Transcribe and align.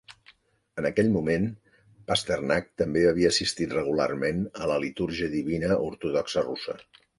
En 0.81 0.85
aquell 0.89 1.11
moment, 1.15 1.45
Pasternak 2.11 2.71
també 2.83 3.05
havia 3.11 3.31
assistit 3.35 3.77
regularment 3.77 4.43
a 4.63 4.73
la 4.75 4.81
litúrgia 4.87 5.31
divina 5.37 5.73
ortodoxa 5.87 6.49
russa. 6.51 6.79